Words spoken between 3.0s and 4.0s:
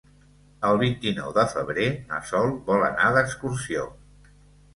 d'excursió.